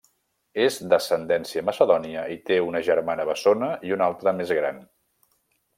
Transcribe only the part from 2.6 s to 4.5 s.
una germana bessona i una altra